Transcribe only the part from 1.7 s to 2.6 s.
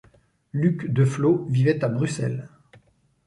à Bruxelles.